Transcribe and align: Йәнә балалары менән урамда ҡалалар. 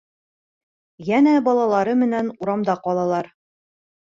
Йәнә 1.05 1.33
балалары 1.49 1.93
менән 2.01 2.33
урамда 2.39 2.79
ҡалалар. 2.89 3.31